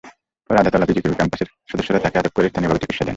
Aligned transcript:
পরে 0.49 0.57
আদাতলা 0.59 0.85
বিজিবি 0.85 1.09
ক্যাম্পের 1.11 1.39
সদস্যরা 1.69 2.03
তাঁকে 2.03 2.17
আটক 2.19 2.33
করে 2.35 2.47
স্থানীয়ভাবে 2.49 2.81
চিকিৎসা 2.81 3.03
দেন। 3.03 3.09